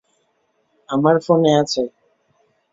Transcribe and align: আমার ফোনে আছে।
আমার 0.89 1.15
ফোনে 1.25 1.51
আছে। 1.61 1.83